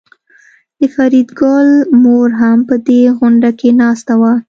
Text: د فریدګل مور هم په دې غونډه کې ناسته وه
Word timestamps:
د 0.79 0.81
فریدګل 0.93 1.69
مور 2.03 2.29
هم 2.41 2.57
په 2.69 2.75
دې 2.87 3.01
غونډه 3.17 3.49
کې 3.59 3.69
ناسته 3.81 4.13
وه 4.21 4.33